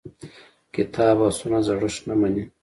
کتاب 0.75 1.17
او 1.23 1.29
سنت 1.39 1.63
زړښت 1.67 2.01
نه 2.09 2.15
مني. 2.19 2.43